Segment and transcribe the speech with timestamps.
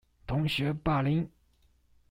[0.25, 1.29] 同學霸凌